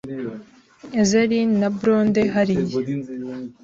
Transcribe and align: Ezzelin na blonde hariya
Ezzelin 1.01 1.49
na 1.61 1.69
blonde 1.77 2.21
hariya 2.33 2.77